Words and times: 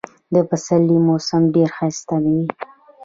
د 0.33 0.35
پسرلي 0.49 0.97
موسم 1.07 1.41
ډېر 1.55 1.69
ښایسته 1.77 2.15
وي. 2.23 2.39